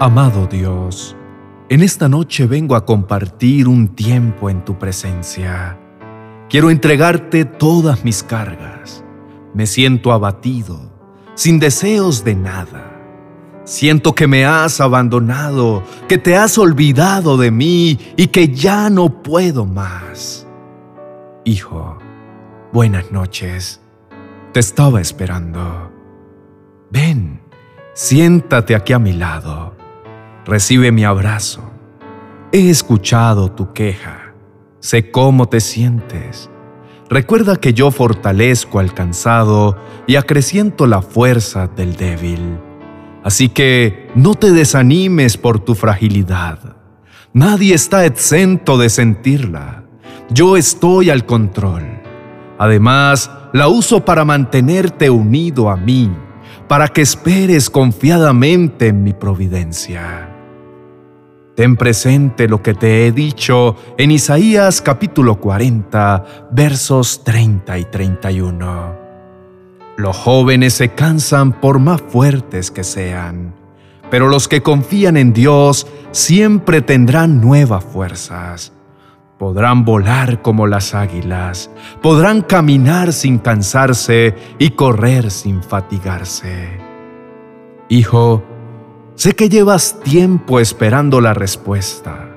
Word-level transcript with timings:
Amado 0.00 0.48
Dios, 0.48 1.14
en 1.68 1.80
esta 1.80 2.08
noche 2.08 2.46
vengo 2.46 2.74
a 2.74 2.84
compartir 2.84 3.68
un 3.68 3.94
tiempo 3.94 4.50
en 4.50 4.64
tu 4.64 4.76
presencia. 4.76 5.78
Quiero 6.50 6.70
entregarte 6.70 7.44
todas 7.44 8.04
mis 8.04 8.24
cargas. 8.24 9.04
Me 9.54 9.66
siento 9.66 10.12
abatido, 10.12 10.92
sin 11.36 11.60
deseos 11.60 12.24
de 12.24 12.34
nada. 12.34 12.90
Siento 13.62 14.16
que 14.16 14.26
me 14.26 14.44
has 14.44 14.80
abandonado, 14.80 15.84
que 16.08 16.18
te 16.18 16.36
has 16.36 16.58
olvidado 16.58 17.36
de 17.36 17.52
mí 17.52 17.96
y 18.16 18.26
que 18.26 18.48
ya 18.48 18.90
no 18.90 19.22
puedo 19.22 19.64
más. 19.64 20.44
Hijo, 21.44 21.98
buenas 22.72 23.12
noches. 23.12 23.80
Te 24.52 24.58
estaba 24.58 25.00
esperando. 25.00 25.92
Ven, 26.90 27.40
siéntate 27.92 28.74
aquí 28.74 28.92
a 28.92 28.98
mi 28.98 29.12
lado. 29.12 29.73
Recibe 30.46 30.92
mi 30.92 31.04
abrazo. 31.04 31.70
He 32.52 32.68
escuchado 32.68 33.50
tu 33.50 33.72
queja. 33.72 34.34
Sé 34.80 35.10
cómo 35.10 35.46
te 35.46 35.60
sientes. 35.60 36.50
Recuerda 37.08 37.56
que 37.56 37.72
yo 37.72 37.90
fortalezco 37.90 38.78
al 38.78 38.92
cansado 38.92 39.78
y 40.06 40.16
acreciento 40.16 40.86
la 40.86 41.00
fuerza 41.00 41.66
del 41.68 41.96
débil. 41.96 42.58
Así 43.22 43.48
que 43.48 44.10
no 44.14 44.34
te 44.34 44.52
desanimes 44.52 45.38
por 45.38 45.60
tu 45.60 45.74
fragilidad. 45.74 46.76
Nadie 47.32 47.74
está 47.74 48.04
exento 48.04 48.76
de 48.76 48.90
sentirla. 48.90 49.84
Yo 50.28 50.58
estoy 50.58 51.08
al 51.08 51.24
control. 51.24 52.02
Además, 52.58 53.30
la 53.54 53.68
uso 53.68 54.04
para 54.04 54.26
mantenerte 54.26 55.08
unido 55.08 55.70
a 55.70 55.76
mí, 55.76 56.10
para 56.68 56.88
que 56.88 57.00
esperes 57.00 57.70
confiadamente 57.70 58.88
en 58.88 59.02
mi 59.02 59.14
providencia. 59.14 60.33
Ten 61.54 61.76
presente 61.76 62.48
lo 62.48 62.62
que 62.62 62.74
te 62.74 63.06
he 63.06 63.12
dicho 63.12 63.76
en 63.96 64.10
Isaías 64.10 64.82
capítulo 64.82 65.36
40, 65.36 66.48
versos 66.50 67.22
30 67.22 67.78
y 67.78 67.84
31. 67.84 68.96
Los 69.96 70.16
jóvenes 70.16 70.74
se 70.74 70.88
cansan 70.88 71.52
por 71.60 71.78
más 71.78 72.02
fuertes 72.02 72.72
que 72.72 72.82
sean, 72.82 73.54
pero 74.10 74.26
los 74.26 74.48
que 74.48 74.62
confían 74.62 75.16
en 75.16 75.32
Dios 75.32 75.86
siempre 76.10 76.82
tendrán 76.82 77.40
nuevas 77.40 77.84
fuerzas. 77.84 78.72
Podrán 79.38 79.84
volar 79.84 80.42
como 80.42 80.66
las 80.66 80.92
águilas, 80.92 81.70
podrán 82.02 82.42
caminar 82.42 83.12
sin 83.12 83.38
cansarse 83.38 84.34
y 84.58 84.70
correr 84.70 85.30
sin 85.30 85.62
fatigarse. 85.62 86.80
Hijo, 87.88 88.42
Sé 89.16 89.34
que 89.36 89.48
llevas 89.48 90.00
tiempo 90.02 90.58
esperando 90.58 91.20
la 91.20 91.34
respuesta, 91.34 92.28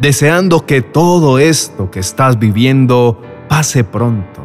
deseando 0.00 0.66
que 0.66 0.82
todo 0.82 1.38
esto 1.38 1.92
que 1.92 2.00
estás 2.00 2.40
viviendo 2.40 3.22
pase 3.48 3.84
pronto. 3.84 4.42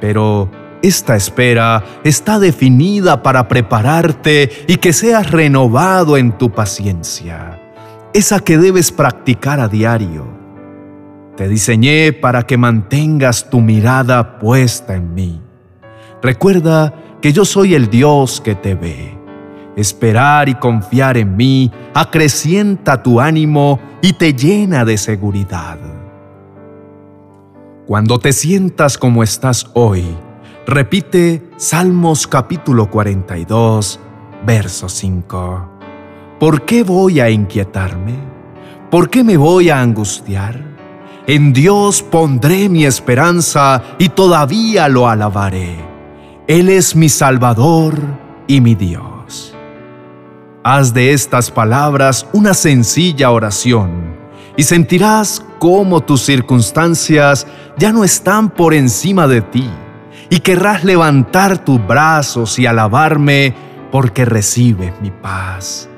Pero 0.00 0.50
esta 0.82 1.14
espera 1.14 1.84
está 2.02 2.40
definida 2.40 3.22
para 3.22 3.46
prepararte 3.46 4.50
y 4.66 4.78
que 4.78 4.92
seas 4.92 5.30
renovado 5.30 6.16
en 6.16 6.36
tu 6.36 6.50
paciencia, 6.50 7.60
esa 8.12 8.40
que 8.40 8.58
debes 8.58 8.90
practicar 8.90 9.60
a 9.60 9.68
diario. 9.68 10.26
Te 11.36 11.46
diseñé 11.46 12.12
para 12.12 12.42
que 12.42 12.56
mantengas 12.56 13.48
tu 13.48 13.60
mirada 13.60 14.40
puesta 14.40 14.96
en 14.96 15.14
mí. 15.14 15.40
Recuerda 16.20 16.92
que 17.22 17.32
yo 17.32 17.44
soy 17.44 17.76
el 17.76 17.88
Dios 17.88 18.40
que 18.40 18.56
te 18.56 18.74
ve 18.74 19.19
Esperar 19.76 20.48
y 20.48 20.54
confiar 20.54 21.16
en 21.16 21.36
mí 21.36 21.70
acrecienta 21.94 23.02
tu 23.02 23.20
ánimo 23.20 23.78
y 24.02 24.14
te 24.14 24.32
llena 24.34 24.84
de 24.84 24.98
seguridad. 24.98 25.78
Cuando 27.86 28.18
te 28.18 28.32
sientas 28.32 28.98
como 28.98 29.22
estás 29.22 29.70
hoy, 29.74 30.04
repite 30.66 31.50
Salmos 31.56 32.26
capítulo 32.26 32.90
42, 32.90 34.00
verso 34.46 34.88
5. 34.88 35.68
¿Por 36.38 36.62
qué 36.62 36.84
voy 36.84 37.20
a 37.20 37.30
inquietarme? 37.30 38.14
¿Por 38.90 39.10
qué 39.10 39.22
me 39.22 39.36
voy 39.36 39.70
a 39.70 39.80
angustiar? 39.80 40.70
En 41.26 41.52
Dios 41.52 42.02
pondré 42.02 42.68
mi 42.68 42.84
esperanza 42.84 43.82
y 43.98 44.08
todavía 44.08 44.88
lo 44.88 45.08
alabaré. 45.08 45.76
Él 46.48 46.68
es 46.68 46.96
mi 46.96 47.08
Salvador 47.08 47.94
y 48.46 48.60
mi 48.60 48.74
Dios. 48.74 49.09
Haz 50.62 50.92
de 50.92 51.14
estas 51.14 51.50
palabras 51.50 52.26
una 52.34 52.52
sencilla 52.52 53.30
oración 53.30 54.14
y 54.58 54.64
sentirás 54.64 55.42
cómo 55.58 56.02
tus 56.02 56.20
circunstancias 56.20 57.46
ya 57.78 57.92
no 57.92 58.04
están 58.04 58.50
por 58.50 58.74
encima 58.74 59.26
de 59.26 59.40
ti 59.40 59.70
y 60.28 60.40
querrás 60.40 60.84
levantar 60.84 61.64
tus 61.64 61.84
brazos 61.86 62.58
y 62.58 62.66
alabarme 62.66 63.54
porque 63.90 64.26
recibes 64.26 64.92
mi 65.00 65.10
paz. 65.10 65.88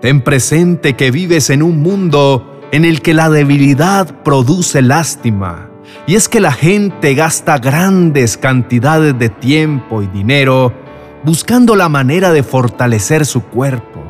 Ten 0.00 0.20
presente 0.20 0.94
que 0.94 1.10
vives 1.10 1.50
en 1.50 1.60
un 1.60 1.82
mundo 1.82 2.60
en 2.70 2.84
el 2.84 3.02
que 3.02 3.12
la 3.12 3.28
debilidad 3.28 4.22
produce 4.22 4.82
lástima 4.82 5.68
y 6.06 6.14
es 6.14 6.28
que 6.28 6.38
la 6.38 6.52
gente 6.52 7.14
gasta 7.14 7.58
grandes 7.58 8.36
cantidades 8.36 9.18
de 9.18 9.30
tiempo 9.30 10.00
y 10.00 10.06
dinero 10.06 10.83
buscando 11.24 11.74
la 11.74 11.88
manera 11.88 12.32
de 12.32 12.42
fortalecer 12.42 13.24
su 13.24 13.44
cuerpo 13.44 14.02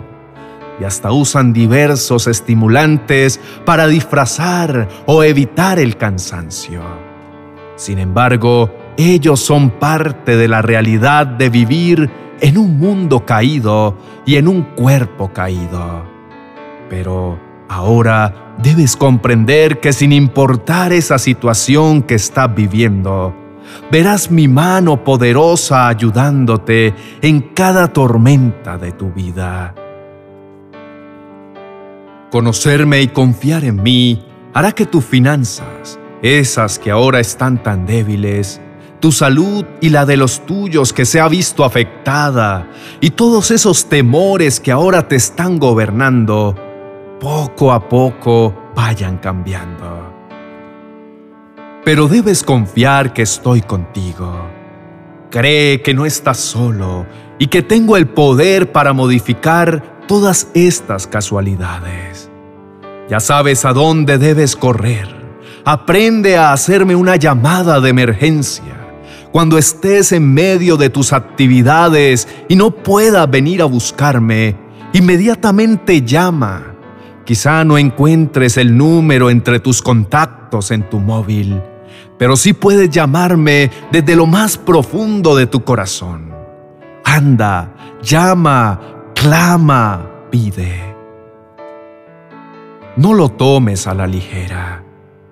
y 0.81 0.85
hasta 0.85 1.13
usan 1.13 1.53
diversos 1.53 2.27
estimulantes 2.27 3.41
para 3.65 3.87
disfrazar 3.87 4.89
o 5.07 5.23
evitar 5.23 5.79
el 5.79 5.97
cansancio. 5.97 6.83
Sin 7.77 7.99
embargo, 7.99 8.71
ellos 8.97 9.41
son 9.41 9.71
parte 9.71 10.37
de 10.37 10.49
la 10.49 10.63
realidad 10.63 11.27
de 11.27 11.49
vivir 11.49 12.11
en 12.41 12.59
un 12.59 12.79
mundo 12.79 13.25
caído 13.25 13.97
y 14.27 14.37
en 14.37 14.49
un 14.49 14.63
cuerpo 14.63 15.33
caído. 15.33 16.05
Pero 16.91 17.39
ahora 17.69 18.55
debes 18.63 18.97
comprender 18.97 19.81
que 19.81 19.93
sin 19.93 20.13
importar 20.13 20.93
esa 20.93 21.19
situación 21.19 22.03
que 22.03 22.15
estás 22.15 22.53
viviendo, 22.55 23.35
verás 23.91 24.31
mi 24.31 24.49
mano 24.49 25.03
poderosa 25.03 25.89
ayudándote 25.89 26.95
en 27.23 27.41
cada 27.55 27.89
tormenta 27.89 28.79
de 28.79 28.93
tu 28.93 29.11
vida. 29.13 29.75
Conocerme 32.31 33.01
y 33.01 33.09
confiar 33.09 33.65
en 33.65 33.83
mí 33.83 34.25
hará 34.53 34.73
que 34.73 34.87
tus 34.87 35.05
finanzas, 35.05 35.99
esas 36.23 36.79
que 36.79 36.91
ahora 36.91 37.21
están 37.21 37.63
tan 37.63 37.87
débiles, 37.87 38.61
tu 39.01 39.13
salud 39.13 39.65
y 39.81 39.91
la 39.91 40.07
de 40.07 40.17
los 40.17 40.45
tuyos 40.47 40.93
que 40.93 41.05
se 41.05 41.21
ha 41.21 41.29
visto 41.29 41.65
afectada, 41.65 42.67
y 43.01 43.11
todos 43.11 43.51
esos 43.51 43.87
temores 43.87 44.61
que 44.61 44.73
ahora 44.73 45.07
te 45.07 45.17
están 45.17 45.59
gobernando, 45.59 46.57
poco 47.21 47.73
a 47.73 47.89
poco 47.89 48.73
vayan 48.75 49.19
cambiando 49.19 50.04
pero 51.85 52.09
debes 52.09 52.43
confiar 52.43 53.13
que 53.13 53.23
estoy 53.23 53.61
contigo. 53.61 54.49
Cree 55.31 55.83
que 55.83 55.93
no 55.93 56.07
estás 56.07 56.39
solo 56.39 57.07
y 57.39 57.49
que 57.49 57.63
tengo 57.63 57.97
el 57.97 58.09
poder 58.09 58.73
para 58.73 58.95
modificar 58.95 60.07
todas 60.09 60.49
estas 60.55 61.07
casualidades. 61.07 62.31
Ya 63.11 63.21
sabes 63.21 63.67
a 63.67 63.75
dónde 63.75 64.17
debes 64.17 64.57
correr. 64.57 65.09
Aprende 65.67 66.39
a 66.39 66.53
hacerme 66.53 66.97
una 66.97 67.17
llamada 67.17 67.81
de 67.81 67.91
emergencia. 67.91 68.81
Cuando 69.31 69.59
estés 69.59 70.13
en 70.13 70.33
medio 70.33 70.77
de 70.77 70.89
tus 70.89 71.13
actividades 71.13 72.29
y 72.49 72.57
no 72.57 72.71
puedas 72.71 73.29
venir 73.31 73.61
a 73.61 73.67
buscarme, 73.67 74.57
inmediatamente 74.93 76.03
llama. 76.03 76.77
Quizá 77.25 77.65
no 77.65 77.77
encuentres 77.77 78.57
el 78.57 78.77
número 78.77 79.29
entre 79.29 79.59
tus 79.59 79.83
contactos 79.83 80.71
en 80.71 80.89
tu 80.89 81.01
móvil 81.01 81.61
pero 82.19 82.37
sí 82.37 82.53
puedes 82.53 82.91
llamarme 82.91 83.71
desde 83.91 84.17
lo 84.17 84.27
más 84.27 84.57
profundo 84.57 85.37
de 85.37 85.47
tu 85.47 85.65
corazón. 85.65 86.33
Anda, 87.05 87.75
llama, 88.03 88.81
clama, 89.15 90.11
pide. 90.31 90.95
No 92.97 93.13
lo 93.13 93.29
tomes 93.29 93.87
a 93.87 93.95
la 93.95 94.07
ligera. 94.07 94.85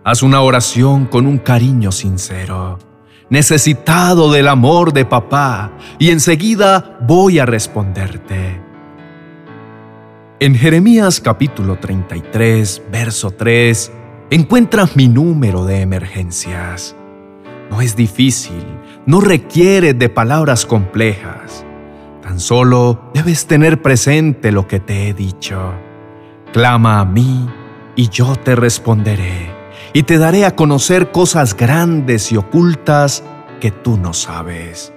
Haz 0.05 0.23
una 0.23 0.41
oración 0.41 1.07
con 1.07 1.27
un 1.27 1.39
cariño 1.39 1.93
sincero, 1.93 2.81
necesitado 3.31 4.33
del 4.33 4.49
amor 4.49 4.93
de 4.93 5.05
papá, 5.05 5.71
y 5.99 6.11
enseguida 6.11 6.99
voy 7.03 7.39
a 7.39 7.47
responderte. 7.47 8.61
En 10.41 10.57
Jeremías 10.57 11.21
capítulo 11.21 11.79
33, 11.79 12.83
verso 12.91 13.31
3, 13.31 13.93
encuentras 14.35 14.97
mi 14.97 15.09
número 15.09 15.67
de 15.67 15.83
emergencias. 15.83 16.97
No 17.71 17.83
es 17.83 17.97
difícil, 17.97 18.65
no 19.05 19.21
requiere 19.21 19.93
de 19.93 20.09
palabras 20.09 20.65
complejas. 20.65 21.67
Tan 22.23 22.41
solo 22.41 23.11
debes 23.13 23.47
tener 23.47 23.83
presente 23.83 24.51
lo 24.51 24.67
que 24.67 24.81
te 24.81 25.09
he 25.09 25.13
dicho. 25.13 25.75
Clama 26.51 27.01
a 27.01 27.05
mí 27.05 27.47
y 27.95 28.09
yo 28.09 28.35
te 28.37 28.57
responderé 28.57 29.51
y 29.93 30.05
te 30.05 30.17
daré 30.17 30.47
a 30.47 30.57
conocer 30.57 31.11
cosas 31.13 31.55
grandes 31.55 32.33
y 32.33 32.39
ocultas 32.39 33.23
que 33.61 33.71
tú 33.71 33.99
no 33.99 34.15
sabes. 34.15 34.95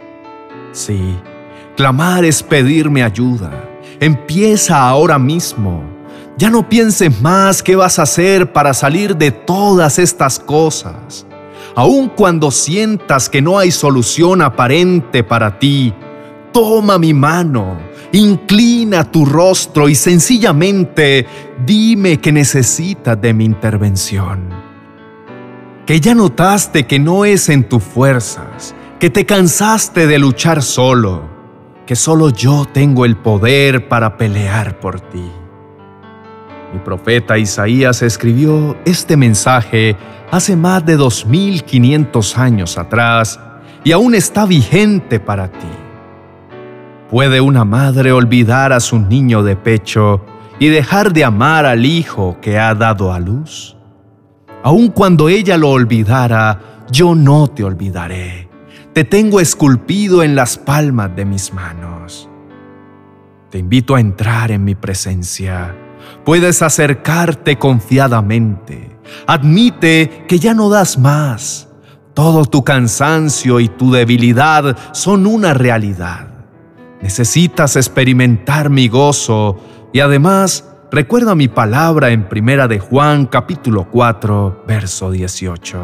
Sí, 0.71 1.19
clamar 1.75 2.23
es 2.23 2.41
pedirme 2.41 3.03
ayuda. 3.03 3.69
Empieza 3.99 4.87
ahora 4.87 5.19
mismo. 5.19 5.94
Ya 6.37 6.49
no 6.49 6.67
pienses 6.67 7.21
más 7.21 7.63
qué 7.63 7.75
vas 7.75 7.99
a 7.99 8.03
hacer 8.03 8.51
para 8.51 8.73
salir 8.73 9.15
de 9.15 9.31
todas 9.31 9.99
estas 9.99 10.39
cosas. 10.39 11.25
Aun 11.75 12.09
cuando 12.09 12.51
sientas 12.51 13.29
que 13.29 13.41
no 13.41 13.57
hay 13.57 13.71
solución 13.71 14.41
aparente 14.41 15.23
para 15.23 15.59
ti, 15.59 15.93
toma 16.51 16.97
mi 16.97 17.13
mano, 17.13 17.77
inclina 18.11 19.09
tu 19.09 19.25
rostro 19.25 19.89
y 19.89 19.95
sencillamente 19.95 21.25
dime 21.65 22.17
que 22.19 22.31
necesitas 22.31 23.19
de 23.19 23.33
mi 23.33 23.45
intervención 23.45 24.65
que 25.85 26.01
ya 26.01 26.15
notaste 26.15 26.87
que 26.87 26.99
no 26.99 27.25
es 27.25 27.47
en 27.49 27.63
tus 27.63 27.83
fuerzas, 27.83 28.73
que 28.99 29.09
te 29.09 29.25
cansaste 29.25 30.07
de 30.07 30.17
luchar 30.17 30.63
solo, 30.63 31.23
que 31.85 31.95
solo 31.95 32.29
yo 32.29 32.65
tengo 32.65 33.05
el 33.05 33.15
poder 33.15 33.87
para 33.87 34.17
pelear 34.17 34.79
por 34.79 34.99
ti. 34.99 35.31
Mi 36.75 36.81
profeta 36.81 37.38
Isaías 37.38 38.01
escribió 38.01 38.75
este 38.83 39.16
mensaje 39.16 39.95
hace 40.30 40.57
más 40.57 40.86
de 40.86 40.98
2500 40.98 42.38
años 42.38 42.77
atrás 42.77 43.39
y 43.86 43.94
aún 43.94 44.13
está 44.13 44.45
vigente 44.45 45.22
para 45.22 45.50
ti. 45.50 45.69
¿Puede 47.10 47.39
una 47.39 47.63
madre 47.63 48.12
olvidar 48.12 48.74
a 48.74 48.81
su 48.81 49.00
niño 49.00 49.42
de 49.42 49.56
pecho 49.56 50.25
y 50.60 50.68
dejar 50.68 51.13
de 51.13 51.24
amar 51.24 51.66
al 51.66 51.86
hijo 51.86 52.39
que 52.42 52.60
ha 52.60 52.75
dado 52.75 53.13
a 53.13 53.21
luz? 53.21 53.78
Aun 54.62 54.89
cuando 54.89 55.30
ella 55.30 55.56
lo 55.56 55.69
olvidara, 55.69 56.83
yo 56.92 57.16
no 57.16 57.48
te 57.48 57.63
olvidaré. 57.63 58.50
Te 58.92 59.06
tengo 59.06 59.39
esculpido 59.39 60.24
en 60.24 60.36
las 60.36 60.57
palmas 60.57 61.16
de 61.16 61.24
mis 61.24 61.54
manos. 61.54 62.30
Te 63.50 63.60
invito 63.60 63.95
a 63.95 64.01
entrar 64.01 64.51
en 64.51 64.66
mi 64.66 64.75
presencia. 64.75 65.74
Puedes 66.24 66.62
acercarte 66.62 67.57
confiadamente. 67.57 68.98
Admite 69.28 70.25
que 70.28 70.40
ya 70.40 70.54
no 70.54 70.69
das 70.69 70.98
más. 70.98 71.69
Todo 72.13 72.46
tu 72.46 72.63
cansancio 72.63 73.60
y 73.60 73.68
tu 73.68 73.92
debilidad 73.92 74.78
son 74.94 75.28
una 75.28 75.54
realidad. 75.54 76.28
Necesitas 77.02 77.75
experimentar 77.75 78.69
mi 78.69 78.88
gozo 78.88 79.57
y 79.94 80.00
además 80.00 80.66
Recuerda 80.96 81.36
mi 81.36 81.50
palabra 81.50 82.12
en 82.12 82.30
Primera 82.30 82.69
de 82.69 82.80
Juan 82.80 83.25
capítulo 83.25 83.90
4, 83.92 84.63
verso 84.66 85.12
18. 85.12 85.78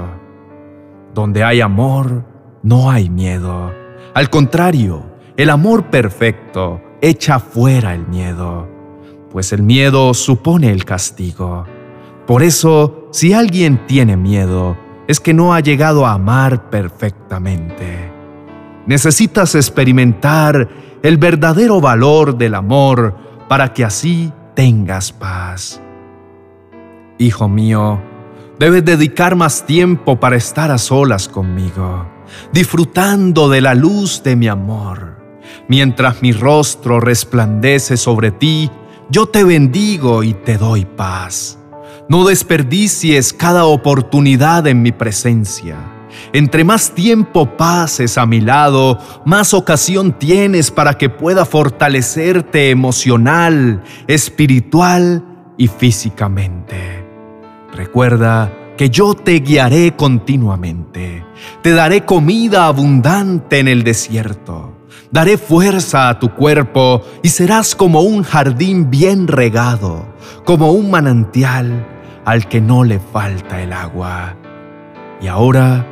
Donde 1.14 1.44
hay 1.44 1.60
amor, 1.60 2.24
no 2.64 2.90
hay 2.90 3.10
miedo. 3.10 3.74
Al 4.14 4.30
contrario, 4.30 5.04
el 5.36 5.50
amor 5.50 5.90
perfecto 5.90 6.82
echa 7.02 7.40
fuera 7.40 7.94
el 7.94 8.08
miedo, 8.08 8.70
pues 9.32 9.54
el 9.54 9.64
miedo 9.64 10.14
supone 10.14 10.72
el 10.72 10.86
castigo. 10.86 11.66
Por 12.28 12.44
eso, 12.44 13.08
si 13.12 13.34
alguien 13.34 13.86
tiene 13.88 14.18
miedo, 14.18 14.78
es 15.08 15.20
que 15.20 15.34
no 15.34 15.54
ha 15.54 15.60
llegado 15.60 16.06
a 16.06 16.14
amar 16.14 16.70
perfectamente. 16.70 18.12
Necesitas 18.86 19.56
experimentar 19.56 20.70
el 21.04 21.18
verdadero 21.18 21.82
valor 21.82 22.38
del 22.38 22.56
amor 22.56 23.16
para 23.48 23.74
que 23.74 23.84
así 23.84 24.32
tengas 24.56 25.12
paz. 25.12 25.82
Hijo 27.18 27.48
mío, 27.48 28.02
debes 28.60 28.84
dedicar 28.86 29.36
más 29.36 29.66
tiempo 29.66 30.20
para 30.20 30.36
estar 30.36 30.72
a 30.72 30.78
solas 30.78 31.28
conmigo, 31.28 32.06
disfrutando 32.52 33.50
de 33.50 33.62
la 33.62 33.76
luz 33.76 34.24
de 34.24 34.36
mi 34.36 34.48
amor. 34.48 35.20
Mientras 35.68 36.22
mi 36.22 36.32
rostro 36.32 37.00
resplandece 37.00 37.98
sobre 37.98 38.32
ti, 38.32 38.70
yo 39.12 39.28
te 39.28 39.44
bendigo 39.44 40.24
y 40.24 40.34
te 40.34 40.58
doy 40.58 40.86
paz. 40.86 41.60
No 42.10 42.26
desperdicies 42.26 43.34
cada 43.34 43.66
oportunidad 43.66 44.66
en 44.68 44.82
mi 44.82 44.92
presencia 44.92 45.78
entre 46.34 46.64
más 46.64 46.92
tiempo 46.92 47.58
pases 47.58 48.18
a 48.18 48.26
mi 48.26 48.42
lado, 48.42 49.00
más 49.26 49.54
ocasión 49.54 50.18
tienes 50.18 50.72
para 50.72 50.98
que 50.98 51.10
pueda 51.10 51.46
fortalecerte 51.46 52.70
emocional, 52.70 53.84
espiritual 54.08 55.24
y 55.58 55.68
físicamente. 55.68 57.06
Recuerda 57.74 58.52
que 58.78 58.90
yo 58.90 59.14
te 59.14 59.40
guiaré 59.40 59.96
continuamente. 59.96 61.26
Te 61.62 61.72
daré 61.72 62.06
comida 62.06 62.68
abundante 62.68 63.60
en 63.60 63.68
el 63.68 63.84
desierto. 63.84 64.71
Daré 65.12 65.38
fuerza 65.38 66.10
a 66.10 66.20
tu 66.20 66.34
cuerpo 66.34 67.04
y 67.22 67.30
serás 67.30 67.76
como 67.76 68.02
un 68.02 68.24
jardín 68.24 68.90
bien 68.90 69.28
regado, 69.28 70.06
como 70.46 70.72
un 70.72 70.90
manantial 70.90 71.88
al 72.26 72.48
que 72.48 72.62
no 72.62 72.84
le 72.84 73.00
falta 73.00 73.62
el 73.62 73.74
agua. 73.74 74.36
Y 75.22 75.28
ahora 75.28 75.86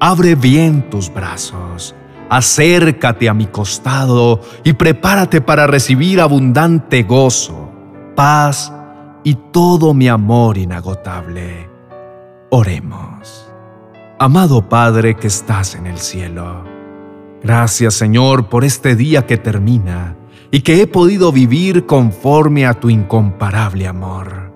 Abre 0.00 0.36
bien 0.36 0.88
tus 0.90 1.12
brazos, 1.12 1.92
acércate 2.30 3.28
a 3.28 3.34
mi 3.34 3.46
costado 3.46 4.40
y 4.62 4.74
prepárate 4.74 5.40
para 5.40 5.66
recibir 5.66 6.20
abundante 6.20 7.02
gozo, 7.02 7.68
paz 8.14 8.72
y 9.24 9.34
todo 9.52 9.94
mi 9.94 10.06
amor 10.06 10.56
inagotable. 10.56 11.68
Oremos. 12.50 13.50
Amado 14.20 14.68
Padre 14.68 15.16
que 15.16 15.26
estás 15.26 15.74
en 15.74 15.88
el 15.88 15.98
cielo, 15.98 16.62
gracias 17.42 17.94
Señor 17.94 18.48
por 18.48 18.64
este 18.64 18.96
día 18.96 19.26
que 19.26 19.36
termina 19.36 20.16
y 20.50 20.60
que 20.60 20.80
he 20.80 20.86
podido 20.86 21.32
vivir 21.32 21.86
conforme 21.86 22.66
a 22.66 22.74
tu 22.74 22.90
incomparable 22.90 23.86
amor. 23.86 24.52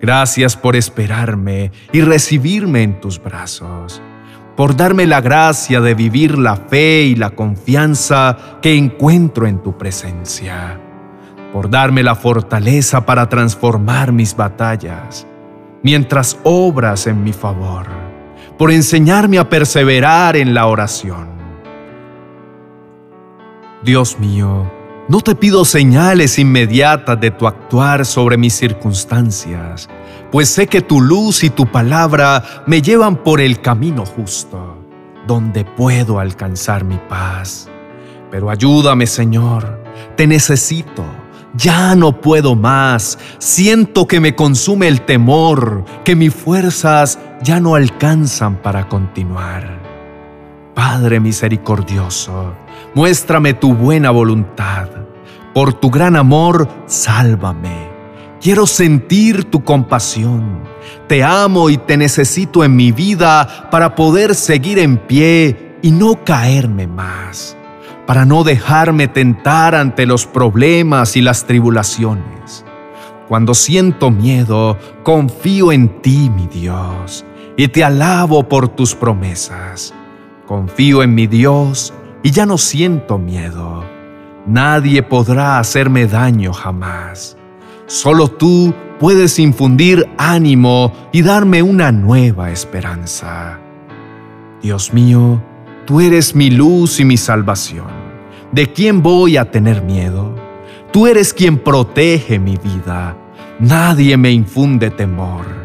Gracias 0.00 0.56
por 0.56 0.74
esperarme 0.74 1.70
y 1.92 2.00
recibirme 2.00 2.82
en 2.82 3.00
tus 3.00 3.22
brazos 3.22 4.02
por 4.56 4.76
darme 4.76 5.06
la 5.06 5.20
gracia 5.20 5.80
de 5.80 5.94
vivir 5.94 6.38
la 6.38 6.56
fe 6.56 7.02
y 7.02 7.14
la 7.14 7.30
confianza 7.30 8.36
que 8.60 8.76
encuentro 8.76 9.46
en 9.46 9.62
tu 9.62 9.78
presencia, 9.78 10.78
por 11.52 11.70
darme 11.70 12.02
la 12.02 12.14
fortaleza 12.14 13.06
para 13.06 13.28
transformar 13.28 14.12
mis 14.12 14.36
batallas, 14.36 15.26
mientras 15.82 16.38
obras 16.44 17.06
en 17.06 17.24
mi 17.24 17.32
favor, 17.32 17.86
por 18.58 18.70
enseñarme 18.70 19.38
a 19.38 19.48
perseverar 19.48 20.36
en 20.36 20.54
la 20.54 20.66
oración. 20.66 21.41
Dios 23.84 24.18
mío, 24.20 24.70
no 25.08 25.20
te 25.20 25.34
pido 25.34 25.64
señales 25.64 26.38
inmediatas 26.38 27.20
de 27.20 27.32
tu 27.32 27.48
actuar 27.48 28.06
sobre 28.06 28.36
mis 28.36 28.54
circunstancias, 28.54 29.88
pues 30.30 30.48
sé 30.48 30.68
que 30.68 30.82
tu 30.82 31.00
luz 31.00 31.42
y 31.42 31.50
tu 31.50 31.66
palabra 31.66 32.62
me 32.66 32.80
llevan 32.80 33.16
por 33.16 33.40
el 33.40 33.60
camino 33.60 34.06
justo, 34.06 34.78
donde 35.26 35.64
puedo 35.64 36.20
alcanzar 36.20 36.84
mi 36.84 36.96
paz. 37.08 37.68
Pero 38.30 38.50
ayúdame, 38.50 39.06
Señor, 39.06 39.82
te 40.16 40.28
necesito. 40.28 41.04
Ya 41.54 41.94
no 41.94 42.18
puedo 42.18 42.54
más. 42.54 43.18
Siento 43.38 44.06
que 44.06 44.20
me 44.20 44.34
consume 44.34 44.88
el 44.88 45.02
temor, 45.02 45.84
que 46.04 46.16
mis 46.16 46.32
fuerzas 46.32 47.18
ya 47.42 47.60
no 47.60 47.74
alcanzan 47.74 48.56
para 48.56 48.88
continuar. 48.88 49.82
Padre 50.74 51.20
misericordioso, 51.20 52.54
muéstrame 52.94 53.54
tu 53.54 53.74
buena 53.74 54.10
voluntad. 54.10 54.88
Por 55.54 55.74
tu 55.74 55.90
gran 55.90 56.16
amor, 56.16 56.68
sálvame. 56.86 57.90
Quiero 58.40 58.66
sentir 58.66 59.44
tu 59.44 59.62
compasión. 59.62 60.60
Te 61.06 61.22
amo 61.22 61.70
y 61.70 61.76
te 61.76 61.96
necesito 61.96 62.64
en 62.64 62.74
mi 62.74 62.90
vida 62.90 63.68
para 63.70 63.94
poder 63.94 64.34
seguir 64.34 64.78
en 64.78 64.96
pie 64.96 65.76
y 65.82 65.90
no 65.92 66.24
caerme 66.24 66.86
más, 66.86 67.56
para 68.06 68.24
no 68.24 68.44
dejarme 68.44 69.08
tentar 69.08 69.74
ante 69.74 70.06
los 70.06 70.26
problemas 70.26 71.16
y 71.16 71.22
las 71.22 71.44
tribulaciones. 71.44 72.64
Cuando 73.28 73.54
siento 73.54 74.10
miedo, 74.10 74.78
confío 75.02 75.70
en 75.70 76.02
ti, 76.02 76.30
mi 76.34 76.46
Dios, 76.46 77.24
y 77.56 77.68
te 77.68 77.84
alabo 77.84 78.48
por 78.48 78.68
tus 78.68 78.94
promesas. 78.94 79.94
Confío 80.46 81.02
en 81.02 81.14
mi 81.14 81.26
Dios 81.26 81.94
y 82.22 82.30
ya 82.30 82.46
no 82.46 82.58
siento 82.58 83.18
miedo. 83.18 83.84
Nadie 84.46 85.02
podrá 85.02 85.58
hacerme 85.58 86.06
daño 86.06 86.52
jamás. 86.52 87.36
Solo 87.86 88.28
tú 88.28 88.74
puedes 88.98 89.38
infundir 89.38 90.08
ánimo 90.18 90.92
y 91.12 91.22
darme 91.22 91.62
una 91.62 91.92
nueva 91.92 92.50
esperanza. 92.50 93.58
Dios 94.62 94.92
mío, 94.92 95.42
tú 95.86 96.00
eres 96.00 96.34
mi 96.34 96.50
luz 96.50 97.00
y 97.00 97.04
mi 97.04 97.16
salvación. 97.16 98.02
¿de 98.52 98.70
quién 98.70 99.02
voy 99.02 99.36
a 99.36 99.50
tener 99.50 99.82
miedo? 99.82 100.34
Tú 100.92 101.06
eres 101.06 101.32
quien 101.32 101.58
protege 101.58 102.38
mi 102.38 102.56
vida. 102.56 103.16
Nadie 103.58 104.16
me 104.16 104.30
infunde 104.30 104.90
temor. 104.90 105.61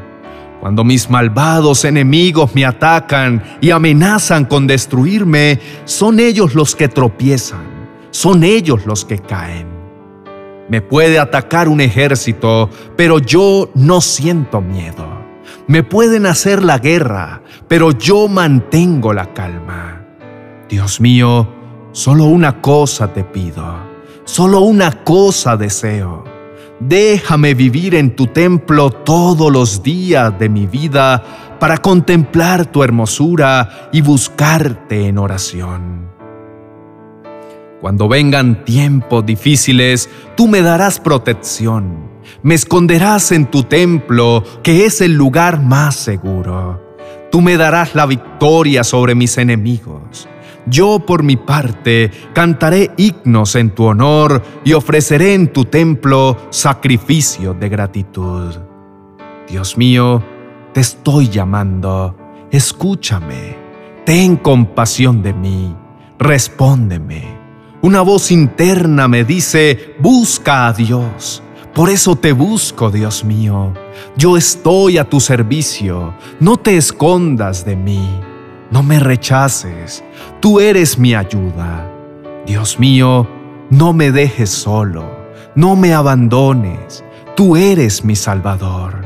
Cuando 0.68 0.84
mis 0.84 1.10
malvados 1.10 1.86
enemigos 1.86 2.54
me 2.54 2.66
atacan 2.66 3.42
y 3.62 3.72
amenazan 3.72 4.44
con 4.44 4.68
destruirme, 4.68 5.62
son 5.86 6.20
ellos 6.20 6.56
los 6.56 6.76
que 6.76 6.90
tropiezan, 6.90 7.88
son 8.12 8.44
ellos 8.44 8.86
los 8.86 9.06
que 9.06 9.18
caen. 9.18 9.68
Me 10.68 10.82
puede 10.82 11.20
atacar 11.20 11.70
un 11.70 11.80
ejército, 11.80 12.70
pero 12.98 13.20
yo 13.20 13.70
no 13.76 14.02
siento 14.02 14.60
miedo. 14.60 15.08
Me 15.68 15.84
pueden 15.84 16.26
hacer 16.26 16.62
la 16.62 16.80
guerra, 16.80 17.44
pero 17.70 17.92
yo 17.92 18.28
mantengo 18.28 19.14
la 19.14 19.34
calma. 19.34 20.06
Dios 20.68 21.00
mío, 21.00 21.48
solo 21.94 22.26
una 22.26 22.60
cosa 22.60 23.14
te 23.14 23.24
pido, 23.24 23.74
solo 24.26 24.60
una 24.60 25.06
cosa 25.06 25.56
deseo. 25.56 26.26
Déjame 26.80 27.56
vivir 27.56 27.96
en 27.96 28.16
tu 28.16 28.28
templo 28.28 28.92
todos 28.92 29.52
los 29.52 29.82
días 29.82 30.38
de 30.38 30.48
mi 30.48 30.68
vida 30.68 31.56
para 31.60 31.78
contemplar 31.78 32.68
tu 32.68 32.84
hermosura 32.84 33.90
y 33.92 34.02
buscarte 34.02 35.08
en 35.08 35.18
oración. 35.18 36.08
Cuando 37.82 38.08
vengan 38.08 38.64
tiempos 38.64 39.26
difíciles, 39.26 40.10
tú 40.36 40.48
me 40.48 40.62
darás 40.62 41.00
protección. 41.00 42.10
Me 42.44 42.56
esconderás 42.56 43.32
en 43.32 43.48
tu 43.48 43.64
templo, 43.64 44.44
que 44.62 44.86
es 44.86 45.02
el 45.02 45.14
lugar 45.14 45.62
más 45.62 45.96
seguro. 45.96 46.84
Tú 47.32 47.42
me 47.42 47.58
darás 47.58 47.96
la 47.96 48.06
victoria 48.06 48.84
sobre 48.84 49.16
mis 49.16 49.38
enemigos. 49.38 50.28
Yo 50.70 51.00
por 51.00 51.24
mi 51.24 51.38
parte 51.38 52.12
cantaré 52.34 52.92
himnos 52.98 53.56
en 53.56 53.72
tu 53.72 53.86
honor 53.86 54.44
y 54.66 54.74
ofreceré 54.74 55.34
en 55.34 55.54
tu 55.54 55.66
templo 55.66 56.36
sacrificio 56.50 57.54
de 57.54 57.70
gratitud. 57.70 58.56
Dios 59.48 59.78
mío, 59.78 60.22
te 60.74 60.82
estoy 60.82 61.30
llamando, 61.30 62.18
escúchame, 62.52 63.56
ten 64.06 64.36
compasión 64.36 65.24
de 65.24 65.34
mí, 65.34 65.74
respóndeme. 66.20 67.38
Una 67.82 68.02
voz 68.02 68.32
interna 68.32 69.08
me 69.08 69.24
dice, 69.24 69.96
busca 70.00 70.68
a 70.68 70.74
Dios. 70.74 71.42
Por 71.74 71.90
eso 71.90 72.16
te 72.16 72.34
busco, 72.34 72.90
Dios 72.90 73.24
mío. 73.24 73.72
Yo 74.18 74.36
estoy 74.36 74.98
a 74.98 75.08
tu 75.08 75.20
servicio. 75.20 76.14
No 76.40 76.58
te 76.58 76.76
escondas 76.76 77.64
de 77.66 77.76
mí. 77.76 78.27
No 78.70 78.84
me 78.84 79.00
rechaces. 79.00 80.04
Tú 80.40 80.60
eres 80.60 80.98
mi 80.98 81.16
ayuda. 81.16 81.90
Dios 82.46 82.80
mío, 82.80 83.28
no 83.70 83.94
me 83.94 84.12
dejes 84.12 84.50
solo. 84.50 85.06
No 85.56 85.76
me 85.76 85.94
abandones. 85.94 87.04
Tú 87.36 87.56
eres 87.56 88.04
mi 88.04 88.16
Salvador. 88.16 89.06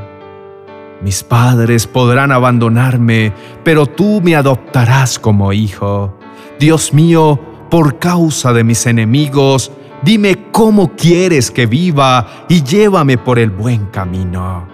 Mis 1.01 1.23
padres 1.23 1.87
podrán 1.87 2.31
abandonarme, 2.31 3.33
pero 3.63 3.87
tú 3.87 4.21
me 4.21 4.35
adoptarás 4.35 5.17
como 5.17 5.51
hijo. 5.51 6.17
Dios 6.59 6.93
mío, 6.93 7.39
por 7.69 7.97
causa 7.97 8.53
de 8.53 8.63
mis 8.63 8.85
enemigos, 8.85 9.71
dime 10.03 10.47
cómo 10.51 10.95
quieres 10.95 11.49
que 11.49 11.65
viva 11.65 12.45
y 12.49 12.63
llévame 12.63 13.17
por 13.17 13.39
el 13.39 13.49
buen 13.49 13.87
camino. 13.87 14.67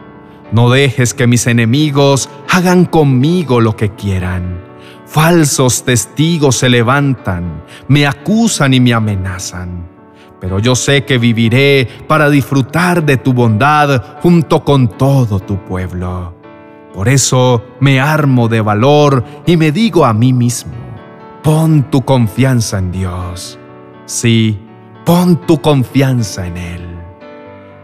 No 0.51 0.70
dejes 0.70 1.13
que 1.13 1.27
mis 1.27 1.48
enemigos 1.48 2.29
hagan 2.50 2.86
conmigo 2.86 3.62
lo 3.62 3.75
que 3.75 3.91
quieran. 3.91 4.66
Falsos 5.08 5.84
testigos 5.84 6.58
se 6.58 6.70
levantan, 6.70 7.64
me 7.88 8.06
acusan 8.06 8.74
y 8.74 8.80
me 8.82 8.94
amenazan. 8.94 9.88
Pero 10.40 10.60
yo 10.60 10.76
sé 10.76 11.06
que 11.06 11.18
viviré 11.18 11.88
para 12.08 12.30
disfrutar 12.30 13.04
de 13.06 13.18
tu 13.18 13.34
bondad 13.34 14.20
junto 14.22 14.64
con 14.64 14.90
todo 14.90 15.40
tu 15.40 15.64
pueblo. 15.64 16.36
Por 16.94 17.08
eso 17.08 17.64
me 17.80 18.00
armo 18.02 18.48
de 18.48 18.60
valor 18.60 19.24
y 19.46 19.56
me 19.56 19.72
digo 19.72 20.06
a 20.06 20.14
mí 20.14 20.34
mismo, 20.34 20.74
Pon 21.42 21.90
tu 21.90 22.02
confianza 22.02 22.78
en 22.78 22.92
Dios. 22.92 23.58
Sí, 24.06 24.60
pon 25.06 25.40
tu 25.48 25.62
confianza 25.62 26.46
en 26.46 26.58
Él. 26.58 26.82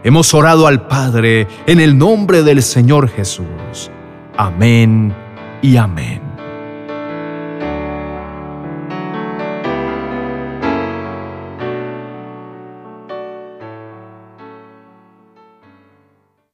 Hemos 0.02 0.34
orado 0.34 0.66
al 0.66 0.86
Padre 0.86 1.48
en 1.66 1.80
el 1.80 1.96
nombre 1.96 2.42
del 2.42 2.62
Señor 2.62 3.08
Jesús. 3.08 3.90
Amén 4.36 5.14
y 5.62 5.78
amén. 5.78 6.23